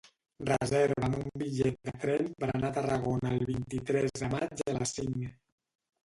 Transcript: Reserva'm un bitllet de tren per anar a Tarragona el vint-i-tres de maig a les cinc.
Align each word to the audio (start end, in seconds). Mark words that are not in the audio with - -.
Reserva'm 0.45 1.17
un 1.17 1.25
bitllet 1.41 1.75
de 1.89 1.91
tren 2.05 2.31
per 2.43 2.49
anar 2.53 2.71
a 2.73 2.75
Tarragona 2.77 3.33
el 3.35 3.43
vint-i-tres 3.49 4.15
de 4.23 4.31
maig 4.31 4.65
a 4.73 4.75
les 4.79 4.95
cinc. 5.01 5.29